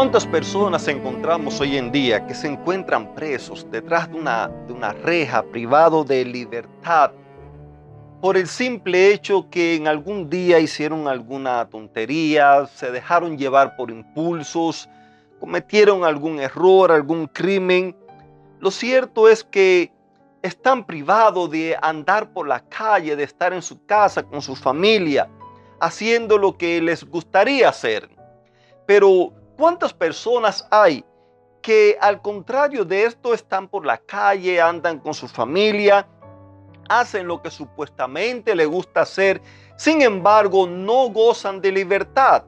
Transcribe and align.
¿Cuántas 0.00 0.26
personas 0.26 0.88
encontramos 0.88 1.60
hoy 1.60 1.76
en 1.76 1.92
día 1.92 2.26
que 2.26 2.34
se 2.34 2.46
encuentran 2.46 3.14
presos 3.14 3.70
detrás 3.70 4.10
de 4.10 4.16
una, 4.16 4.48
de 4.48 4.72
una 4.72 4.94
reja, 4.94 5.42
privado 5.42 6.04
de 6.04 6.24
libertad, 6.24 7.10
por 8.22 8.38
el 8.38 8.48
simple 8.48 9.12
hecho 9.12 9.50
que 9.50 9.74
en 9.74 9.86
algún 9.86 10.30
día 10.30 10.58
hicieron 10.58 11.06
alguna 11.06 11.68
tontería, 11.68 12.66
se 12.66 12.90
dejaron 12.90 13.36
llevar 13.36 13.76
por 13.76 13.90
impulsos, 13.90 14.88
cometieron 15.38 16.02
algún 16.02 16.40
error, 16.40 16.90
algún 16.90 17.26
crimen? 17.26 17.94
Lo 18.58 18.70
cierto 18.70 19.28
es 19.28 19.44
que 19.44 19.92
están 20.40 20.86
privados 20.86 21.50
de 21.50 21.76
andar 21.82 22.32
por 22.32 22.48
la 22.48 22.60
calle, 22.60 23.16
de 23.16 23.24
estar 23.24 23.52
en 23.52 23.60
su 23.60 23.84
casa 23.84 24.22
con 24.22 24.40
su 24.40 24.56
familia, 24.56 25.28
haciendo 25.78 26.38
lo 26.38 26.56
que 26.56 26.80
les 26.80 27.04
gustaría 27.04 27.68
hacer. 27.68 28.08
Pero 28.86 29.34
¿Cuántas 29.60 29.92
personas 29.92 30.66
hay 30.70 31.04
que 31.60 31.98
al 32.00 32.22
contrario 32.22 32.82
de 32.82 33.04
esto 33.04 33.34
están 33.34 33.68
por 33.68 33.84
la 33.84 33.98
calle, 33.98 34.58
andan 34.58 34.98
con 34.98 35.12
su 35.12 35.28
familia, 35.28 36.08
hacen 36.88 37.26
lo 37.26 37.42
que 37.42 37.50
supuestamente 37.50 38.54
les 38.54 38.66
gusta 38.66 39.02
hacer, 39.02 39.42
sin 39.76 40.00
embargo 40.00 40.66
no 40.66 41.10
gozan 41.10 41.60
de 41.60 41.72
libertad? 41.72 42.44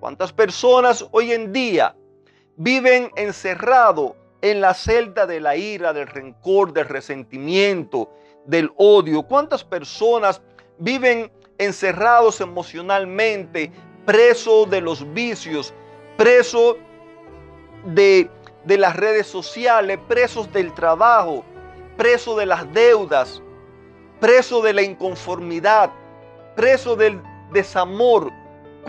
¿Cuántas 0.00 0.32
personas 0.32 1.06
hoy 1.12 1.30
en 1.30 1.52
día 1.52 1.94
viven 2.56 3.12
encerrados 3.14 4.14
en 4.42 4.60
la 4.60 4.74
celda 4.74 5.26
de 5.26 5.38
la 5.38 5.54
ira, 5.54 5.92
del 5.92 6.08
rencor, 6.08 6.72
del 6.72 6.88
resentimiento, 6.88 8.10
del 8.44 8.72
odio? 8.76 9.22
¿Cuántas 9.22 9.62
personas 9.62 10.42
viven 10.78 11.30
encerrados 11.58 12.40
emocionalmente, 12.40 13.70
presos 14.04 14.68
de 14.68 14.80
los 14.80 15.14
vicios, 15.14 15.72
presos 16.16 16.76
de, 17.84 18.30
las 18.66 18.96
redes 18.96 19.26
sociales, 19.26 19.98
presos 20.08 20.52
del 20.52 20.72
trabajo, 20.72 21.44
presos 21.96 22.36
de 22.38 22.46
las 22.46 22.72
deudas, 22.72 23.42
presos 24.20 24.62
de 24.62 24.72
la 24.72 24.82
inconformidad, 24.82 25.90
presos 26.56 26.96
del 26.98 27.20
desamor. 27.52 28.32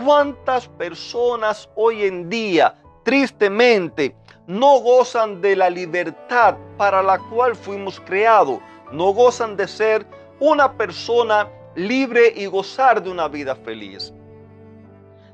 ¿Cuántas 0.04 0.68
personas 0.68 1.68
hoy 1.74 2.04
en 2.04 2.28
día, 2.28 2.74
tristemente, 3.02 4.14
no 4.46 4.78
gozan 4.80 5.40
de 5.40 5.56
la 5.56 5.70
libertad 5.70 6.56
para 6.76 7.02
la 7.02 7.18
cual 7.18 7.56
fuimos 7.56 7.98
creados? 8.00 8.60
No 8.92 9.10
gozan 9.12 9.56
de 9.56 9.66
ser 9.66 10.06
una 10.38 10.72
persona 10.72 11.48
libre 11.74 12.32
y 12.36 12.46
gozar 12.46 13.02
de 13.02 13.10
una 13.10 13.26
vida 13.26 13.56
feliz. 13.56 14.12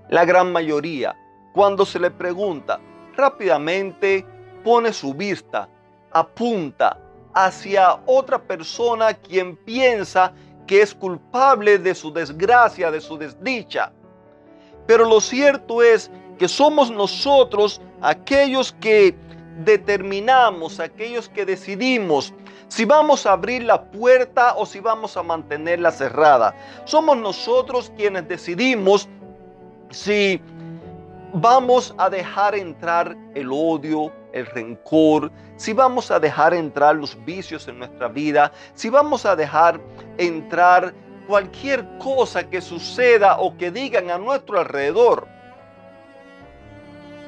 La 0.09 0.25
gran 0.25 0.53
mayoría 0.53 1.17
cuando 1.53 1.85
se 1.85 1.99
le 1.99 2.11
pregunta, 2.11 2.81
rápidamente 3.17 4.25
pone 4.65 4.93
su 4.93 5.15
vista, 5.15 5.69
apunta 6.11 6.99
hacia 7.35 8.01
otra 8.07 8.39
persona 8.39 9.15
quien 9.15 9.57
piensa 9.57 10.33
que 10.67 10.83
es 10.83 10.95
culpable 10.95 11.79
de 11.79 11.95
su 11.95 12.13
desgracia, 12.13 12.91
de 12.91 13.01
su 13.01 13.17
desdicha. 13.19 13.93
Pero 14.87 15.05
lo 15.05 15.21
cierto 15.21 15.83
es 15.83 16.11
que 16.39 16.49
somos 16.49 16.91
nosotros 16.91 17.81
aquellos 18.01 18.73
que 18.81 19.15
determinamos, 19.65 20.81
aquellos 20.81 21.29
que 21.29 21.45
decidimos 21.45 22.33
si 22.69 22.87
vamos 22.87 23.27
a 23.27 23.33
abrir 23.33 23.65
la 23.65 23.85
puerta 23.85 24.55
o 24.57 24.65
si 24.65 24.81
vamos 24.81 25.19
a 25.19 25.23
mantenerla 25.23 25.93
cerrada. 25.93 26.55
Somos 26.87 27.19
nosotros 27.19 27.93
quienes 27.99 28.27
decidimos 28.29 29.11
si 29.91 30.41
vamos 31.33 31.95
a 31.99 32.11
dejar 32.11 32.55
entrar 32.55 33.17
el 33.35 33.51
odio, 33.53 34.13
el 34.33 34.47
rencor, 34.47 35.31
si 35.57 35.73
vamos 35.73 36.11
a 36.11 36.19
dejar 36.19 36.55
entrar 36.55 36.97
los 36.97 37.17
vicios 37.25 37.69
en 37.69 37.79
nuestra 37.79 38.09
vida, 38.09 38.53
si 38.75 38.91
vamos 38.91 39.25
a 39.27 39.37
dejar 39.37 39.81
entrar 40.19 40.95
cualquier 41.27 41.87
cosa 41.99 42.49
que 42.49 42.61
suceda 42.61 43.39
o 43.39 43.57
que 43.57 43.71
digan 43.71 44.11
a 44.11 44.19
nuestro 44.19 44.59
alrededor. 44.59 45.27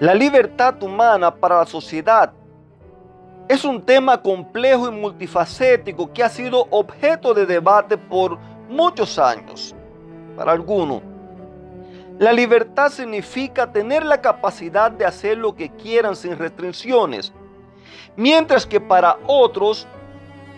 La 0.01 0.15
libertad 0.15 0.83
humana 0.83 1.35
para 1.35 1.59
la 1.59 1.67
sociedad 1.67 2.33
es 3.49 3.65
un 3.65 3.83
tema 3.83 4.21
complejo 4.21 4.89
y 4.89 4.91
multifacético 4.91 6.13
que 6.13 6.25
ha 6.25 6.29
sido 6.29 6.67
objeto 6.71 7.35
de 7.35 7.47
debate 7.47 7.97
por 7.97 8.39
muchos 8.69 9.19
años. 9.19 9.75
Para 10.37 10.53
algunos, 10.53 11.03
la 12.19 12.33
libertad 12.33 12.91
significa 12.91 13.73
tener 13.73 14.05
la 14.05 14.21
capacidad 14.21 14.91
de 14.91 15.05
hacer 15.05 15.37
lo 15.37 15.57
que 15.57 15.71
quieran 15.71 16.15
sin 16.15 16.39
restricciones, 16.39 17.33
mientras 18.17 18.67
que 18.67 18.81
para 18.81 19.19
otros 19.27 19.89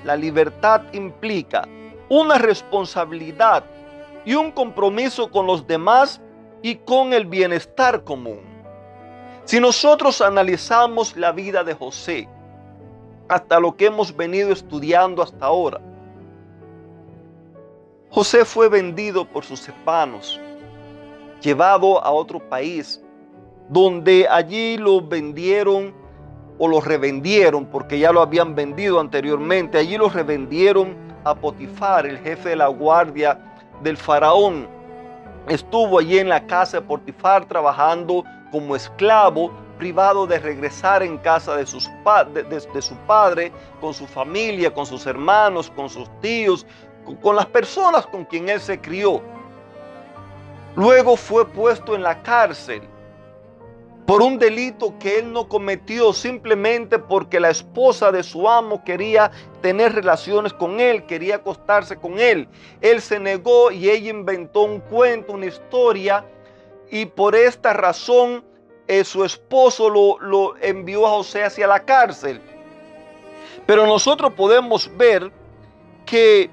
la 0.04 0.16
libertad 0.16 0.82
implica 0.92 1.66
una 2.10 2.36
responsabilidad 2.36 3.64
y 4.26 4.34
un 4.34 4.50
compromiso 4.52 5.30
con 5.30 5.46
los 5.46 5.66
demás 5.66 6.20
y 6.60 6.76
con 6.76 7.14
el 7.14 7.24
bienestar 7.24 8.04
común. 8.04 8.40
Si 9.44 9.58
nosotros 9.58 10.20
analizamos 10.20 11.16
la 11.16 11.32
vida 11.32 11.64
de 11.64 11.72
José, 11.72 12.28
hasta 13.28 13.58
lo 13.58 13.76
que 13.76 13.86
hemos 13.86 14.14
venido 14.14 14.52
estudiando 14.52 15.22
hasta 15.22 15.46
ahora, 15.46 15.80
José 18.10 18.44
fue 18.44 18.68
vendido 18.68 19.24
por 19.24 19.44
sus 19.44 19.66
hermanos 19.68 20.40
llevado 21.40 22.02
a 22.04 22.10
otro 22.10 22.38
país, 22.48 23.02
donde 23.68 24.26
allí 24.28 24.76
lo 24.76 25.00
vendieron 25.00 25.94
o 26.58 26.68
lo 26.68 26.80
revendieron, 26.80 27.66
porque 27.66 27.98
ya 27.98 28.12
lo 28.12 28.22
habían 28.22 28.54
vendido 28.54 29.00
anteriormente, 29.00 29.78
allí 29.78 29.96
lo 29.96 30.08
revendieron 30.08 30.96
a 31.24 31.34
Potifar, 31.34 32.06
el 32.06 32.18
jefe 32.18 32.50
de 32.50 32.56
la 32.56 32.68
guardia 32.68 33.38
del 33.82 33.96
faraón. 33.96 34.68
Estuvo 35.48 35.98
allí 35.98 36.18
en 36.18 36.28
la 36.28 36.46
casa 36.46 36.80
de 36.80 36.86
Potifar 36.86 37.44
trabajando 37.46 38.24
como 38.50 38.74
esclavo, 38.74 39.50
privado 39.78 40.26
de 40.26 40.38
regresar 40.38 41.02
en 41.02 41.18
casa 41.18 41.56
de, 41.56 41.66
sus 41.66 41.90
de, 42.32 42.82
su 42.82 42.94
padre, 43.06 43.52
con 43.80 43.92
su 43.92 44.06
familia, 44.06 44.72
con 44.72 44.86
sus 44.86 45.06
hermanos, 45.06 45.70
con 45.70 45.90
sus 45.90 46.08
tíos, 46.20 46.66
con 47.22 47.36
las 47.36 47.46
personas 47.46 48.06
con 48.06 48.24
quien 48.24 48.48
él 48.48 48.60
se 48.60 48.80
crió. 48.80 49.20
Luego 50.76 51.16
fue 51.16 51.48
puesto 51.48 51.94
en 51.94 52.02
la 52.02 52.22
cárcel 52.22 52.82
por 54.06 54.22
un 54.22 54.38
delito 54.38 54.94
que 55.00 55.18
él 55.18 55.32
no 55.32 55.48
cometió 55.48 56.12
simplemente 56.12 56.98
porque 56.98 57.40
la 57.40 57.50
esposa 57.50 58.12
de 58.12 58.22
su 58.22 58.48
amo 58.48 58.84
quería 58.84 59.32
tener 59.62 59.94
relaciones 59.94 60.52
con 60.52 60.78
él, 60.78 61.06
quería 61.06 61.36
acostarse 61.36 61.96
con 61.96 62.20
él. 62.20 62.48
Él 62.80 63.00
se 63.00 63.18
negó 63.18 63.72
y 63.72 63.90
ella 63.90 64.10
inventó 64.10 64.62
un 64.62 64.78
cuento, 64.78 65.32
una 65.32 65.46
historia 65.46 66.24
y 66.88 67.06
por 67.06 67.34
esta 67.34 67.72
razón 67.72 68.44
eh, 68.86 69.02
su 69.02 69.24
esposo 69.24 69.90
lo, 69.90 70.20
lo 70.20 70.56
envió 70.60 71.06
a 71.06 71.10
José 71.10 71.42
hacia 71.42 71.66
la 71.66 71.80
cárcel. 71.80 72.40
Pero 73.66 73.86
nosotros 73.86 74.32
podemos 74.34 74.88
ver 74.96 75.32
que 76.04 76.48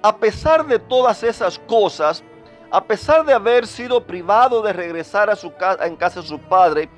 a 0.00 0.16
pesar 0.16 0.66
de 0.66 0.78
todas 0.78 1.22
esas 1.22 1.58
cosas, 1.58 2.24
a 2.70 2.84
pesar 2.84 3.24
de 3.24 3.32
haber 3.32 3.66
sido 3.66 4.04
privado 4.04 4.62
de 4.62 4.72
regresar 4.72 5.30
a 5.30 5.36
su 5.36 5.54
casa, 5.54 5.86
en 5.86 5.96
casa 5.96 6.20
de 6.20 6.26
su 6.26 6.38
padre, 6.38 6.88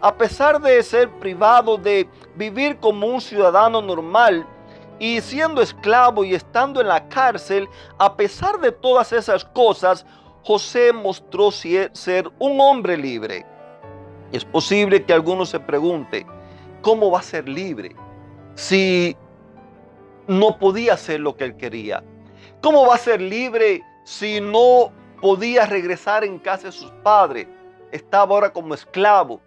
a 0.00 0.14
pesar 0.14 0.60
de 0.60 0.82
ser 0.82 1.10
privado 1.18 1.76
de 1.76 2.08
vivir 2.34 2.78
como 2.78 3.06
un 3.06 3.20
ciudadano 3.20 3.82
normal 3.82 4.46
y 4.98 5.20
siendo 5.20 5.62
esclavo 5.62 6.24
y 6.24 6.34
estando 6.34 6.80
en 6.80 6.88
la 6.88 7.08
cárcel, 7.08 7.68
a 7.98 8.16
pesar 8.16 8.58
de 8.60 8.72
todas 8.72 9.12
esas 9.12 9.44
cosas, 9.44 10.04
José 10.42 10.92
mostró 10.92 11.50
ser 11.50 12.30
un 12.38 12.60
hombre 12.60 12.96
libre. 12.96 13.44
Es 14.32 14.44
posible 14.44 15.04
que 15.04 15.12
alguno 15.12 15.46
se 15.46 15.60
pregunte, 15.60 16.26
¿cómo 16.82 17.10
va 17.10 17.20
a 17.20 17.22
ser 17.22 17.48
libre 17.48 17.94
si 18.54 19.16
no 20.26 20.58
podía 20.58 20.94
hacer 20.94 21.20
lo 21.20 21.36
que 21.36 21.44
él 21.44 21.56
quería? 21.56 22.02
¿Cómo 22.60 22.86
va 22.86 22.96
a 22.96 22.98
ser 22.98 23.20
libre 23.20 23.82
si 24.04 24.40
no 24.40 24.92
podía 25.20 25.66
regresar 25.66 26.24
en 26.24 26.38
casa 26.38 26.66
de 26.66 26.72
sus 26.72 26.90
padres. 27.02 27.46
estaba 27.90 28.34
ahora 28.34 28.52
como 28.52 28.74
esclavo. 28.74 29.40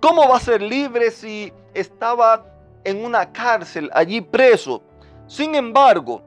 ¿Cómo 0.00 0.28
va 0.28 0.36
a 0.36 0.40
ser 0.40 0.60
libre 0.60 1.10
si 1.10 1.52
estaba 1.72 2.44
en 2.84 3.04
una 3.04 3.32
cárcel 3.32 3.90
allí 3.94 4.20
preso? 4.20 4.82
Sin 5.26 5.54
embargo, 5.54 6.22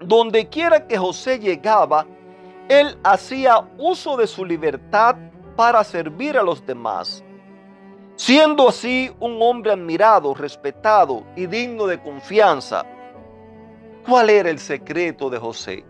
donde 0.00 0.48
quiera 0.48 0.86
que 0.86 0.96
José 0.96 1.38
llegaba, 1.38 2.06
él 2.68 2.98
hacía 3.04 3.68
uso 3.78 4.16
de 4.16 4.26
su 4.26 4.44
libertad 4.44 5.16
para 5.56 5.84
servir 5.84 6.38
a 6.38 6.42
los 6.42 6.64
demás, 6.64 7.22
siendo 8.16 8.68
así 8.68 9.10
un 9.20 9.38
hombre 9.42 9.72
admirado, 9.72 10.34
respetado 10.34 11.24
y 11.36 11.46
digno 11.46 11.86
de 11.86 12.00
confianza. 12.00 12.84
¿Cuál 14.06 14.30
era 14.30 14.50
el 14.50 14.58
secreto 14.58 15.28
de 15.28 15.38
José? 15.38 15.84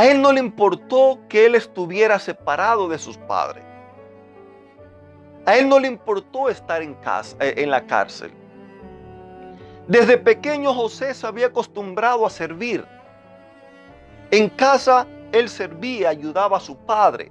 A 0.00 0.06
él 0.06 0.22
no 0.22 0.32
le 0.32 0.40
importó 0.40 1.18
que 1.28 1.44
él 1.44 1.54
estuviera 1.54 2.18
separado 2.18 2.88
de 2.88 2.98
sus 2.98 3.18
padres. 3.18 3.62
A 5.44 5.58
él 5.58 5.68
no 5.68 5.78
le 5.78 5.88
importó 5.88 6.48
estar 6.48 6.80
en, 6.80 6.94
casa, 6.94 7.36
eh, 7.38 7.52
en 7.58 7.70
la 7.70 7.86
cárcel. 7.86 8.32
Desde 9.86 10.16
pequeño 10.16 10.72
José 10.72 11.12
se 11.12 11.26
había 11.26 11.48
acostumbrado 11.48 12.24
a 12.24 12.30
servir. 12.30 12.82
En 14.30 14.48
casa 14.48 15.06
él 15.32 15.50
servía, 15.50 16.08
ayudaba 16.08 16.56
a 16.56 16.60
su 16.60 16.78
padre. 16.78 17.30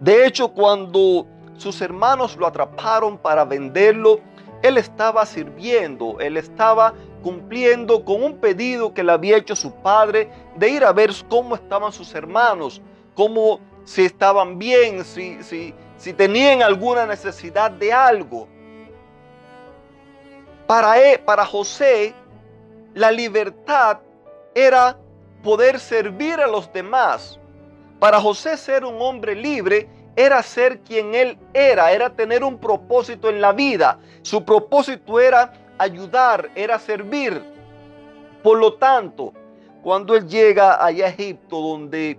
De 0.00 0.26
hecho, 0.26 0.48
cuando 0.48 1.28
sus 1.58 1.80
hermanos 1.80 2.36
lo 2.36 2.48
atraparon 2.48 3.16
para 3.16 3.44
venderlo, 3.44 4.18
él 4.62 4.78
estaba 4.78 5.26
sirviendo, 5.26 6.18
él 6.20 6.36
estaba 6.36 6.94
cumpliendo 7.22 8.04
con 8.04 8.22
un 8.22 8.38
pedido 8.38 8.94
que 8.94 9.02
le 9.02 9.12
había 9.12 9.36
hecho 9.36 9.54
su 9.56 9.72
padre 9.72 10.30
de 10.56 10.68
ir 10.68 10.84
a 10.84 10.92
ver 10.92 11.10
cómo 11.28 11.54
estaban 11.54 11.92
sus 11.92 12.14
hermanos, 12.14 12.80
cómo 13.14 13.60
si 13.84 14.04
estaban 14.04 14.58
bien, 14.58 15.04
si, 15.04 15.42
si, 15.42 15.74
si 15.96 16.12
tenían 16.12 16.62
alguna 16.62 17.06
necesidad 17.06 17.70
de 17.70 17.92
algo. 17.92 18.48
Para, 20.66 20.98
él, 20.98 21.20
para 21.20 21.44
José, 21.44 22.14
la 22.94 23.10
libertad 23.10 23.98
era 24.54 24.96
poder 25.42 25.80
servir 25.80 26.40
a 26.40 26.46
los 26.46 26.72
demás. 26.72 27.38
Para 27.98 28.20
José 28.20 28.56
ser 28.56 28.84
un 28.84 29.00
hombre 29.00 29.34
libre 29.34 29.88
era 30.16 30.42
ser 30.42 30.80
quien 30.80 31.14
él 31.14 31.38
era, 31.54 31.92
era 31.92 32.10
tener 32.10 32.44
un 32.44 32.58
propósito 32.58 33.28
en 33.30 33.40
la 33.40 33.52
vida. 33.52 33.98
Su 34.22 34.44
propósito 34.44 35.18
era 35.18 35.52
ayudar, 35.78 36.50
era 36.54 36.78
servir. 36.78 37.42
Por 38.42 38.58
lo 38.58 38.74
tanto, 38.74 39.32
cuando 39.82 40.14
él 40.14 40.28
llega 40.28 40.84
allá 40.84 41.06
a 41.06 41.08
Egipto, 41.08 41.60
donde 41.60 42.18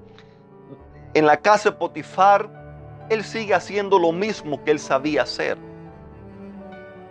en 1.13 1.25
la 1.25 1.37
casa 1.37 1.69
de 1.69 1.77
Potifar, 1.77 2.49
él 3.09 3.23
sigue 3.23 3.53
haciendo 3.53 3.99
lo 3.99 4.11
mismo 4.11 4.63
que 4.63 4.71
él 4.71 4.79
sabía 4.79 5.23
hacer. 5.23 5.57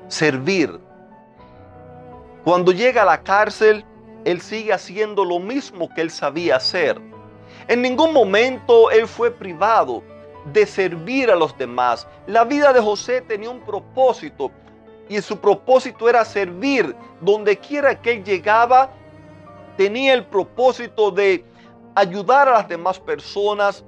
Servir. 0.08 0.80
Cuando 2.44 2.72
llega 2.72 3.02
a 3.02 3.06
la 3.06 3.22
cárcel, 3.22 3.84
él 4.24 4.40
sigue 4.40 4.72
haciendo 4.72 5.24
lo 5.24 5.38
mismo 5.38 5.88
que 5.94 6.00
él 6.00 6.10
sabía 6.10 6.56
hacer. 6.56 7.00
En 7.68 7.82
ningún 7.82 8.12
momento 8.12 8.90
él 8.90 9.06
fue 9.06 9.30
privado 9.30 10.02
de 10.46 10.66
servir 10.66 11.30
a 11.30 11.36
los 11.36 11.56
demás. 11.56 12.06
La 12.26 12.44
vida 12.44 12.72
de 12.72 12.80
José 12.80 13.20
tenía 13.20 13.50
un 13.50 13.60
propósito 13.60 14.50
y 15.08 15.20
su 15.20 15.38
propósito 15.38 16.08
era 16.08 16.24
servir. 16.24 16.94
Donde 17.20 17.56
quiera 17.58 18.00
que 18.00 18.12
él 18.12 18.24
llegaba, 18.24 18.90
tenía 19.76 20.14
el 20.14 20.26
propósito 20.26 21.10
de 21.10 21.44
ayudar 21.94 22.48
a 22.48 22.52
las 22.52 22.68
demás 22.68 22.98
personas, 22.98 23.84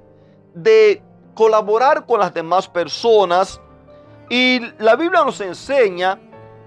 de 0.53 1.01
colaborar 1.33 2.05
con 2.05 2.19
las 2.19 2.33
demás 2.33 2.67
personas. 2.67 3.59
Y 4.29 4.61
la 4.79 4.95
Biblia 4.95 5.23
nos 5.23 5.41
enseña 5.41 6.19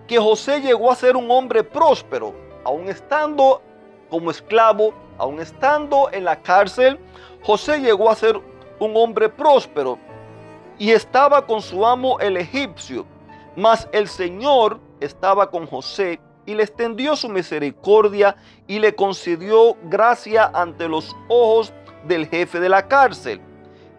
que 0.06 0.18
José 0.18 0.60
llegó 0.60 0.90
a 0.90 0.96
ser 0.96 1.16
un 1.16 1.30
hombre 1.30 1.64
próspero, 1.64 2.34
aun 2.64 2.88
estando 2.88 3.62
como 4.08 4.30
esclavo, 4.30 4.94
aun 5.18 5.40
estando 5.40 6.08
en 6.12 6.24
la 6.24 6.40
cárcel, 6.40 6.98
José 7.42 7.80
llegó 7.80 8.10
a 8.10 8.14
ser 8.14 8.40
un 8.78 8.96
hombre 8.96 9.28
próspero 9.28 9.98
y 10.78 10.90
estaba 10.90 11.46
con 11.46 11.60
su 11.60 11.86
amo 11.86 12.18
el 12.20 12.36
egipcio. 12.36 13.06
Mas 13.56 13.88
el 13.92 14.06
Señor 14.08 14.78
estaba 15.00 15.50
con 15.50 15.66
José 15.66 16.20
y 16.46 16.54
le 16.54 16.62
extendió 16.62 17.16
su 17.16 17.28
misericordia 17.28 18.36
y 18.66 18.78
le 18.78 18.94
concedió 18.94 19.76
gracia 19.84 20.50
ante 20.54 20.88
los 20.88 21.14
ojos 21.28 21.72
del 22.06 22.26
jefe 22.26 22.60
de 22.60 22.68
la 22.68 22.86
cárcel. 22.86 23.40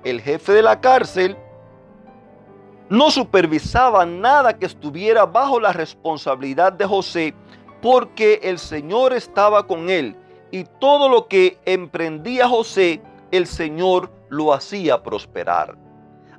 El 0.03 0.21
jefe 0.21 0.53
de 0.53 0.61
la 0.61 0.79
cárcel 0.79 1.37
no 2.89 3.11
supervisaba 3.11 4.05
nada 4.05 4.57
que 4.57 4.65
estuviera 4.65 5.25
bajo 5.25 5.59
la 5.59 5.73
responsabilidad 5.73 6.73
de 6.73 6.85
José 6.85 7.33
porque 7.81 8.39
el 8.43 8.57
Señor 8.57 9.13
estaba 9.13 9.67
con 9.67 9.89
él 9.89 10.15
y 10.51 10.63
todo 10.79 11.07
lo 11.09 11.27
que 11.27 11.59
emprendía 11.65 12.47
José, 12.47 13.01
el 13.31 13.47
Señor 13.47 14.11
lo 14.29 14.53
hacía 14.53 15.01
prosperar. 15.01 15.75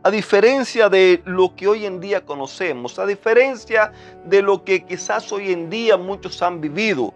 A 0.02 0.10
diferencia 0.10 0.88
de 0.88 1.22
lo 1.26 1.54
que 1.54 1.68
hoy 1.68 1.84
en 1.84 2.00
día 2.00 2.24
conocemos, 2.24 2.98
a 2.98 3.04
diferencia 3.04 3.92
de 4.24 4.40
lo 4.40 4.64
que 4.64 4.84
quizás 4.84 5.30
hoy 5.30 5.52
en 5.52 5.68
día 5.68 5.98
muchos 5.98 6.40
han 6.40 6.60
vivido, 6.60 7.12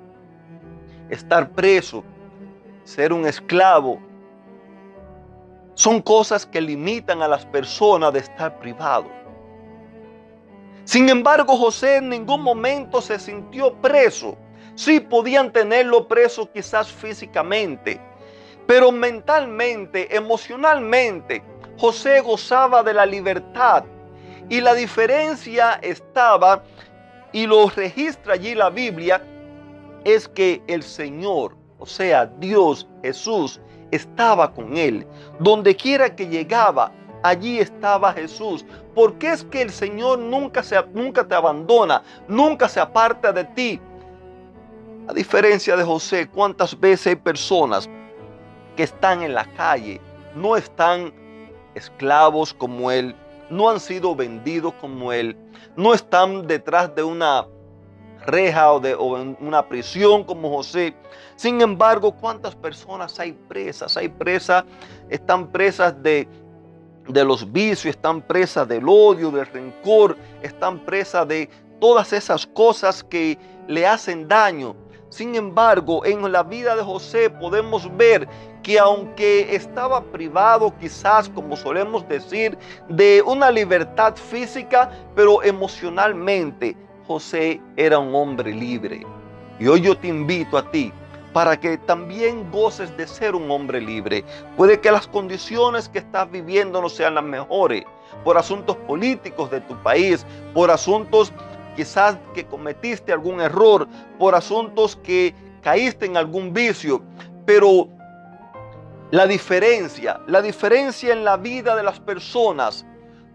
estar 1.09 1.51
preso, 1.51 2.05
ser 2.85 3.13
un 3.13 3.27
esclavo, 3.27 3.99
son 5.75 6.01
cosas 6.03 6.45
que 6.45 6.61
limitan 6.61 7.23
a 7.23 7.29
las 7.29 7.47
personas 7.47 8.13
de 8.13 8.21
estar 8.21 8.59
privado. 8.59 9.07
Sin 10.85 11.09
embargo, 11.09 11.57
José 11.57 11.97
en 11.97 12.11
ningún 12.11 12.43
momento 12.43 13.01
se 13.01 13.19
sintió 13.19 13.75
preso. 13.81 14.37
Sí 14.75 15.01
podían 15.01 15.51
tenerlo 15.53 16.07
preso 16.07 16.51
quizás 16.53 16.93
físicamente, 16.93 18.01
pero 18.67 18.91
mentalmente, 18.91 20.15
emocionalmente, 20.15 21.43
José 21.79 22.21
gozaba 22.21 22.83
de 22.83 22.95
la 22.95 23.07
libertad. 23.07 23.85
Y 24.49 24.61
la 24.61 24.75
diferencia 24.75 25.79
estaba, 25.83 26.63
y 27.33 27.47
lo 27.47 27.69
registra 27.69 28.35
allí 28.35 28.55
la 28.55 28.71
Biblia, 28.71 29.23
es 30.05 30.29
que 30.29 30.63
el 30.67 30.83
Señor, 30.83 31.57
o 31.79 31.87
sea, 31.87 32.27
Dios, 32.39 32.87
Jesús, 33.03 33.61
estaba 33.91 34.53
con 34.53 34.77
él. 34.77 35.07
Donde 35.39 35.75
quiera 35.75 36.15
que 36.15 36.27
llegaba, 36.27 36.93
allí 37.23 37.59
estaba 37.59 38.13
Jesús. 38.13 38.65
Porque 38.95 39.33
es 39.33 39.45
que 39.45 39.63
el 39.63 39.71
Señor 39.71 40.19
nunca, 40.19 40.63
se, 40.63 40.77
nunca 40.93 41.27
te 41.27 41.35
abandona, 41.35 42.03
nunca 42.29 42.69
se 42.69 42.81
aparta 42.81 43.33
de 43.33 43.45
ti. 43.45 43.81
A 45.09 45.13
diferencia 45.13 45.77
de 45.77 45.85
José, 45.85 46.29
¿cuántas 46.29 46.79
veces 46.79 47.09
hay 47.09 47.17
personas 47.17 47.89
que 48.77 48.83
están 48.83 49.23
en 49.23 49.35
la 49.35 49.45
calle, 49.55 50.01
no 50.35 50.57
están 50.57 51.13
esclavos 51.75 52.55
como 52.55 52.91
Él, 52.91 53.15
no 53.51 53.71
han 53.71 53.81
sido 53.81 54.15
vendidos 54.15 54.75
como 54.81 55.13
Él, 55.13 55.37
no 55.77 55.95
están 55.95 56.47
detrás 56.47 56.95
de 56.95 57.03
una 57.03 57.47
reja 58.27 58.73
o 58.73 58.81
de 58.81 58.95
una 58.97 59.69
prisión 59.69 60.25
como 60.25 60.51
José. 60.51 60.95
Sin 61.37 61.61
embargo, 61.61 62.13
¿cuántas 62.13 62.55
personas 62.55 63.19
hay 63.21 63.33
presas? 63.33 63.97
Hay 63.97 64.09
presas, 64.09 64.65
están 65.09 65.49
presas 65.49 66.03
de, 66.03 66.29
de 67.07 67.25
los 67.25 67.51
vicios, 67.53 67.87
están 67.87 68.23
presas 68.23 68.67
del 68.67 68.89
odio, 68.89 69.31
del 69.31 69.47
rencor, 69.47 70.17
están 70.43 70.79
presas 70.81 71.29
de 71.29 71.51
todas 71.81 72.13
esas 72.13 72.47
cosas 72.47 73.03
que 73.05 73.39
le 73.69 73.87
hacen 73.87 74.27
daño. 74.27 74.75
Sin 75.15 75.37
embargo, 75.37 76.05
en 76.05 76.33
la 76.33 76.43
vida 76.43 76.75
de 76.75 76.83
José 76.83 77.31
podemos 77.31 77.89
ver 77.97 78.27
que 78.65 78.81
aunque 78.81 79.55
estaba 79.55 80.01
privado 80.03 80.75
quizás, 80.81 81.29
como 81.29 81.57
solemos 81.57 82.09
decir, 82.09 82.59
de 82.89 83.23
una 83.23 83.53
libertad 83.53 84.17
física, 84.17 84.91
pero 85.15 85.41
emocionalmente 85.45 86.77
José 87.07 87.61
era 87.77 88.01
un 88.01 88.13
hombre 88.13 88.53
libre. 88.53 89.07
Y 89.61 89.69
hoy 89.69 89.83
yo 89.83 89.97
te 89.97 90.09
invito 90.09 90.59
a 90.59 90.69
ti 90.73 90.93
para 91.33 91.61
que 91.61 91.79
también 91.79 92.51
goces 92.51 92.97
de 92.97 93.07
ser 93.07 93.37
un 93.37 93.49
hombre 93.53 93.81
libre. 93.81 94.25
Puede 94.57 94.81
que 94.81 94.91
las 94.91 95.07
condiciones 95.07 95.89
que 95.89 96.01
estás 96.01 96.29
viviendo 96.29 96.83
no 96.83 96.89
sean 96.89 97.15
las 97.15 97.25
mejores, 97.25 97.85
por 98.25 98.37
asuntos 98.37 98.77
políticos 98.79 99.49
de 99.53 99.61
tu 99.61 99.81
país, 99.83 100.27
por 100.55 100.73
asuntos 100.73 101.33
quizás 101.75 102.17
que 102.35 102.47
cometiste 102.47 103.13
algún 103.13 103.41
error, 103.41 103.87
por 104.19 104.35
asuntos 104.35 104.97
que 104.97 105.35
caíste 105.63 106.07
en 106.07 106.17
algún 106.17 106.53
vicio, 106.53 107.03
pero 107.47 107.89
la 109.11 109.27
diferencia, 109.27 110.21
la 110.27 110.43
diferencia 110.43 111.13
en 111.13 111.25
la 111.25 111.37
vida 111.37 111.77
de 111.77 111.83
las 111.83 112.01
personas 112.01 112.85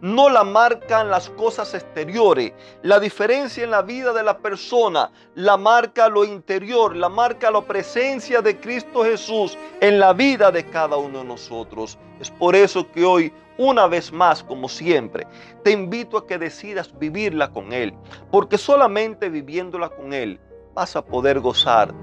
no 0.01 0.29
la 0.29 0.43
marcan 0.43 1.09
las 1.09 1.29
cosas 1.31 1.73
exteriores. 1.73 2.53
La 2.83 2.99
diferencia 2.99 3.63
en 3.63 3.71
la 3.71 3.81
vida 3.81 4.13
de 4.13 4.23
la 4.23 4.37
persona 4.37 5.11
la 5.35 5.57
marca 5.57 6.07
lo 6.09 6.23
interior, 6.23 6.95
la 6.95 7.09
marca 7.09 7.51
la 7.51 7.61
presencia 7.61 8.41
de 8.41 8.57
Cristo 8.59 9.03
Jesús 9.03 9.57
en 9.81 9.99
la 9.99 10.13
vida 10.13 10.51
de 10.51 10.65
cada 10.65 10.97
uno 10.97 11.19
de 11.19 11.25
nosotros. 11.25 11.97
Es 12.19 12.31
por 12.31 12.55
eso 12.55 12.89
que 12.91 13.03
hoy, 13.03 13.33
una 13.59 13.85
vez 13.85 14.11
más, 14.11 14.43
como 14.43 14.67
siempre, 14.67 15.27
te 15.63 15.71
invito 15.71 16.17
a 16.17 16.25
que 16.25 16.39
decidas 16.39 16.97
vivirla 16.97 17.51
con 17.51 17.71
Él, 17.73 17.93
porque 18.31 18.57
solamente 18.57 19.29
viviéndola 19.29 19.89
con 19.89 20.13
Él 20.13 20.39
vas 20.73 20.95
a 20.95 21.05
poder 21.05 21.39
gozar 21.39 21.93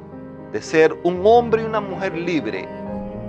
de 0.52 0.62
ser 0.62 0.92
un 1.02 1.22
hombre 1.24 1.62
y 1.62 1.64
una 1.64 1.80
mujer 1.80 2.16
libre, 2.16 2.68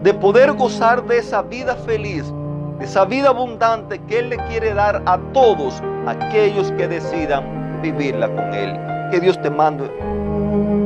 de 0.04 0.14
poder 0.14 0.54
gozar 0.54 1.04
de 1.08 1.18
esa 1.18 1.42
vida 1.42 1.76
feliz 1.76 2.32
de 2.80 2.86
esa 2.86 3.06
vida 3.06 3.30
abundante 3.30 4.00
que 4.08 4.20
Él 4.20 4.30
le 4.30 4.38
quiere 4.48 4.74
dar 4.74 5.02
a 5.06 5.18
todos 5.34 5.82
aquellos 6.06 6.72
que 6.74 6.88
decidan 6.88 7.82
vivirla 7.82 8.28
con 8.28 8.54
Él. 8.54 8.78
Que 9.12 9.20
Dios 9.20 9.42
te 9.42 9.50
mande, 9.50 9.90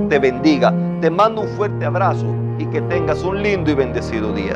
te 0.10 0.20
bendiga, 0.20 0.74
te 1.02 1.10
mando 1.10 1.42
un 1.42 1.48
fuerte 1.50 1.86
abrazo 1.86 2.28
y 2.58 2.66
que 2.68 2.82
tengas 2.84 3.24
un 3.24 3.42
lindo 3.42 3.72
y 3.72 3.74
bendecido 3.74 4.32
día. 4.32 4.56